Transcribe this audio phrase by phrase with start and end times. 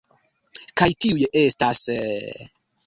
[0.81, 1.87] Kaj tiuj estas...